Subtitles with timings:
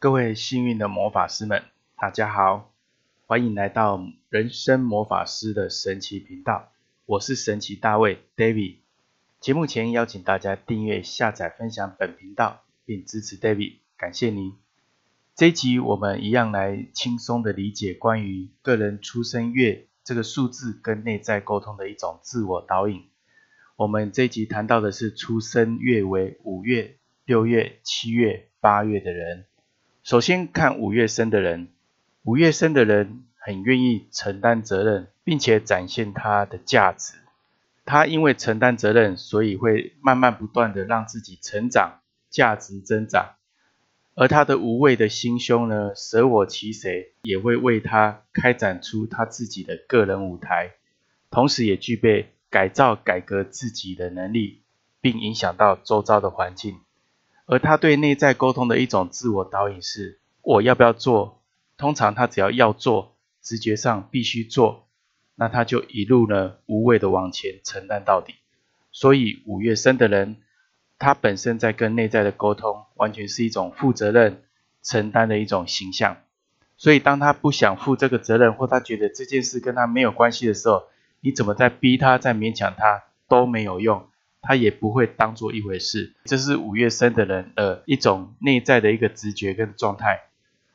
[0.00, 1.62] 各位幸运的魔法师们，
[1.98, 2.72] 大家好，
[3.26, 6.72] 欢迎来到人生魔法师的神奇频道。
[7.04, 8.76] 我是神奇大卫 David。
[9.40, 14.54] 节目前邀请大家订阅、下载、分享本频道，并支持 David，感谢您。
[15.34, 23.04] 这一集我们一样来轻松的理解关于个人出生月这个数字跟内在沟通的一种自我导引。
[23.76, 26.96] 我们这一集谈到的是出生月为五月、
[27.26, 29.44] 六月、七月、八月的人。
[30.10, 31.68] 首先看五月生的人，
[32.24, 37.14] 五月生的人很愿意承担责任，并且展现他的价值。
[37.84, 43.36] 他因为承担责任，所以会慢慢不断的让自己成长，价值增长。
[44.16, 50.72] 而他的无畏的心胸呢，舍我其谁，也会为他开展出他自己的个人舞台，
[51.30, 54.62] 同时也具备改造改革自己的能力，
[55.00, 56.80] 并影响到周遭的环境。
[57.50, 61.42] 而他对内在沟通的一种自我导引是：我要不要做？
[61.76, 64.86] 通常他只要要做，直觉上必须做，
[65.34, 68.34] 那他就一路呢无畏的往前承担到底。
[68.92, 70.36] 所以五月生的人，
[70.96, 74.44] 他本身在跟内在的沟通，完全是一种负责任、
[74.80, 76.18] 承担的一种形象。
[76.76, 80.84] 所以当他不想负这个责任，或他觉得这件事跟他没有关系的时候，
[81.20, 84.08] 你怎么在逼他、在勉强他都没有用。
[84.42, 90.22] 他也不会当做一回事，这是五月生的人的一种内在的一个直觉跟状态。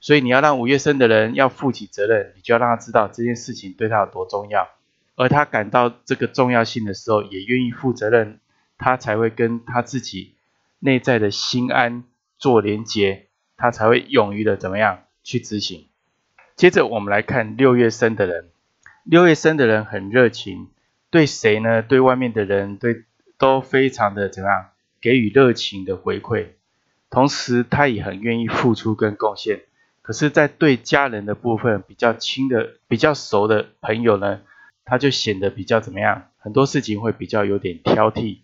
[0.00, 4.68] 所以你要让五月生的人要负起责任，你就要让他知道这件事情对他有多重要，
[5.16, 8.38] 而他感到这个重要性的时候，也愿意负责任，
[8.78, 10.34] 他才会跟他自己
[10.78, 12.04] 内在的心安
[12.38, 15.88] 做连结，他才会勇于的怎么样去执行。
[16.54, 18.50] 接着我们来看六月生的人，
[19.02, 20.68] 六月生的人很热情，
[21.10, 21.82] 对谁呢？
[21.82, 23.04] 对外面的人，对。
[23.38, 24.66] 都非常的怎么样，
[25.00, 26.48] 给予热情的回馈，
[27.08, 29.62] 同时他也很愿意付出跟贡献。
[30.02, 34.40] 可是，在对家人的部分，比较亲的、比较熟的朋友呢，
[34.84, 38.38] 他就显得比较怎么样，很多事情会比较有点挑剔。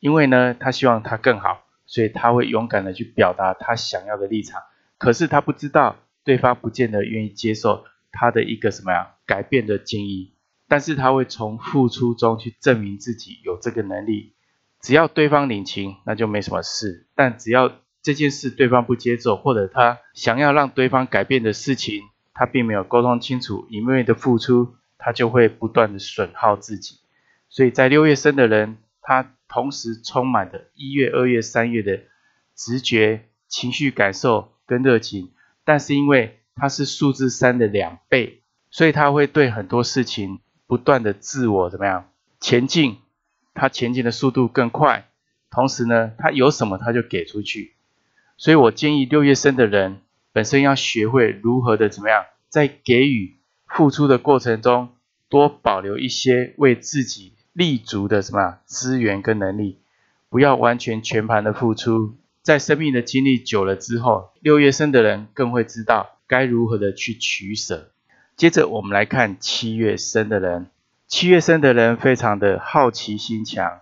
[0.00, 4.62] 因为呢，他希望他更好，所以他会勇敢的去表达他想要的立场。
[4.96, 10.32] 可是他不知道，对方不见得愿意接受他的一个什么呀改变的建议。
[10.68, 14.34] 但是他会从付出中去证明自己有这个能力。
[14.80, 17.06] 只要对方领情，那就没什么事。
[17.14, 17.72] 但只要
[18.02, 22.02] 这件事对方不接受，或者他想要让对方改变的事情，
[22.32, 26.98] 他并没有沟通清楚，一味的付出，他就会不断的损耗自己。
[27.48, 32.00] 所以在六月生的人，他同时充满着一月、二月、三月的
[32.54, 35.32] 直觉、情绪感受跟热情，
[35.64, 42.98] 但是因为他是数字三的两倍，所以他会对很多事情不断的自我怎么样前进。
[43.58, 45.08] 他前进的速度更快，
[45.50, 47.74] 同时呢，他有什么他就给出去。
[48.36, 50.00] 所以我建议六月生的人
[50.32, 53.36] 本身要学会如何的怎么样，在给予
[53.66, 54.90] 付出的过程中，
[55.28, 59.80] 多保留一些为自己立足的什么资源跟能力，
[60.30, 62.14] 不要完全全盘的付出。
[62.42, 67.90] 在生命的经历久了之后，六月生的人更会知道该如何的去取舍。
[68.36, 70.68] 接着我们来看七月生的人。
[71.08, 73.80] 七月生的人非常的好奇心强，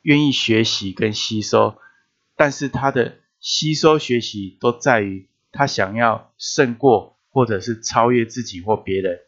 [0.00, 1.76] 愿意学习跟吸收，
[2.34, 9.20] 但是他的吸收学习都在于他想要胜过或者是超越自己或别人，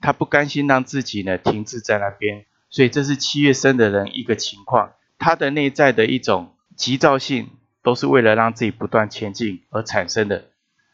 [0.00, 7.50] 他不甘心让自己呢停滞在那边，所以这是七月生的人一个情况，他的内在的一种急躁性
[7.84, 10.50] 都是为了让自己不断前进而产生的，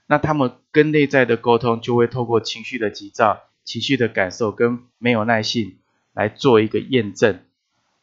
[0.06, 3.44] 那他们跟内在的沟通就会透过情绪的急躁。
[3.70, 5.76] 情绪的感受跟没有耐性
[6.12, 7.38] 来做一个验证。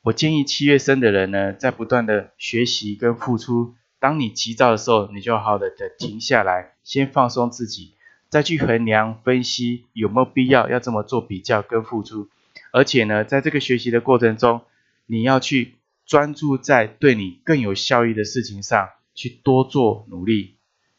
[0.01, 3.75] 我建议七月生的人呢，在不断的学习跟付出。
[3.99, 5.69] 当你急躁的时候，你就好好的
[5.99, 7.95] 停下来，先放松自己，
[8.29, 12.29] 再去衡量分析有没有必要要这么做比较跟付出。
[12.71, 14.61] 而且呢，在这个学习的过程中，
[15.05, 15.73] 你要去
[16.05, 20.55] 专注在对你更有效益的事情上去多做努力。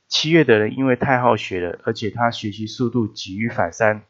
[0.09, 4.03] 七月的人因为太好学了，而且他学习速度急于反三。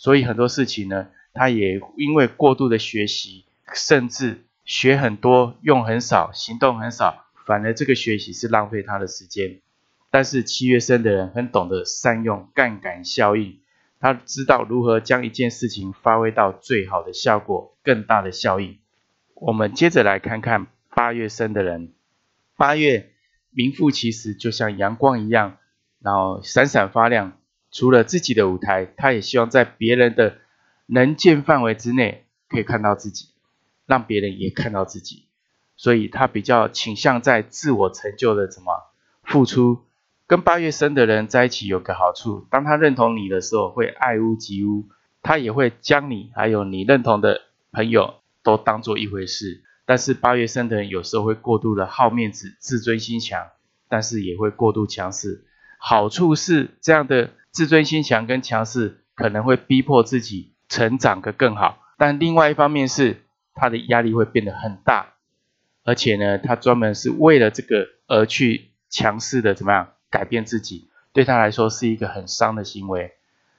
[0.00, 3.44] 所以很多事情呢，他也因为过度的学习，
[3.74, 9.58] 甚至学很多用很少，行动很少，反而这个学习是浪费他的时间。
[10.10, 13.58] 但是七月生的人很懂得善用杠杆效应，
[14.00, 18.78] 他知道如何将一件事情发挥到最好的效果，更大的效应。
[19.34, 21.92] 我们接着来看看八月生的人，
[22.56, 23.10] 八月
[23.50, 25.58] 名副其实就像阳光一样，
[26.00, 27.36] 然后闪闪发亮。
[27.70, 30.38] 除了自己的舞台，他也希望在别人的
[30.86, 33.28] 能见范围之内可以看到自己，
[33.86, 35.26] 让别人也看到自己。
[35.76, 39.86] 所以他比较倾向在自我成就的什么付出，
[40.26, 44.88] 跟八月生的人在一起有个好处，当他认同你的时候，会爱屋及乌，
[45.22, 47.40] 他也会将你还有你认同的
[47.72, 49.62] 朋友都当做一回事。
[49.86, 53.48] 但是八月生的人有时候会过度的好面子、自尊心强，
[53.88, 55.46] 但是也会过度强势。
[55.78, 63.22] 好处是这样的自尊心强跟强势可能会逼迫自己成长个更好，但另外一方面是
[63.54, 65.14] 他的压力会变得很大，
[65.84, 73.12] 而且呢，他专门是为了这个而去强势的怎么样改变自己，对他来说是一个很伤的行为。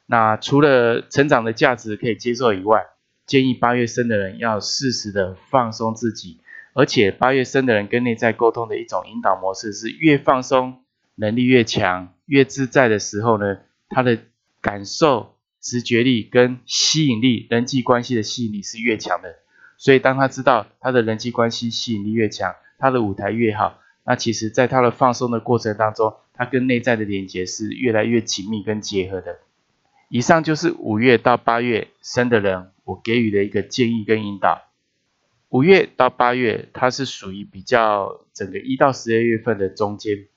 [0.06, 2.86] 那除了成长的价值可以接受以外，
[3.26, 6.42] 建议八月生的人要适时的放松自己，
[6.74, 10.84] 而且八月生的人跟内在沟通的一种引导模式是越放松，
[11.16, 13.60] 能力越强，越自在的时候呢，
[13.92, 14.20] 他的
[14.62, 19.36] 感受、直觉力跟吸引力、人际关系的吸引力是越强的。
[19.78, 29.40] 所以当他知道他的人际关系吸引力越强，他的舞台越好，那其实在他的放松的过程当中，他跟内在的连接是越来越紧密跟结合的。
[30.10, 34.68] 以上就是五月到八月生的人，我给予的一个建议跟引导。
[35.50, 40.28] 五月到八月，它是属于比较整个一到十二月份的中间，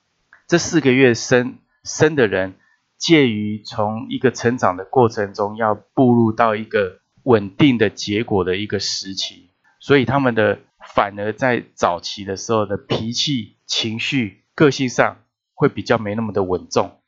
[0.47, 2.55] 这四个月生生的人，
[2.97, 9.49] 介于从一个成长的过程中，要步入到一个稳定的结果的一个时期，
[9.79, 10.59] 所以他们的
[10.93, 15.17] 反而在早期的时候的脾气、情绪、个性上
[15.53, 16.99] 会比较没那么的稳重。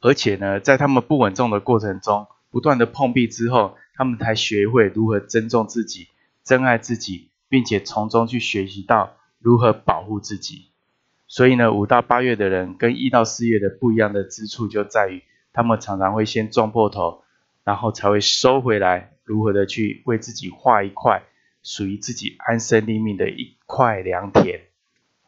[0.00, 6.08] 而且呢，在他们不稳重的过程中，不断的碰壁之后，他们才学会如何尊重自己、
[6.42, 10.70] 珍爱自己，并且从中去学习到如何保护自己。
[11.26, 17.22] 所以呢，五到八月的人跟一到四月的不一样的之处就在于，他们常常会先撞破头，
[17.64, 21.22] 然后才会收回来，如何的去为自己画一块
[21.62, 24.62] 属于自己安身立命的一块良田。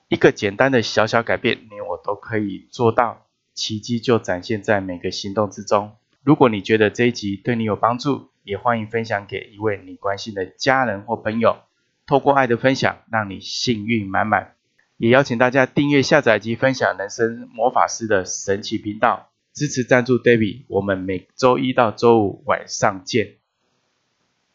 [0.09, 3.27] 一个简单的小小改变，你我都可以做到。
[3.55, 5.93] 奇迹就展现在每个行动之中。
[6.23, 11.59] 如果你觉得这一集对你有帮助，也欢迎分享给一位你关心的家人或朋友。
[12.07, 14.55] 透过爱的分享，让你幸运满满。
[14.97, 20.65] 也邀请大家订阅、下载及分享人生魔法师的神奇频道，支持赞助 David。
[20.69, 23.42] 我们每周一到周五晚上见。